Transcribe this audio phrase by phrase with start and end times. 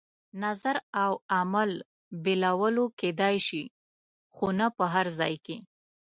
[0.43, 1.71] نظر او عمل
[2.23, 3.63] بېلولو کېدای شي،
[4.35, 5.57] خو نه په هر ځای کې.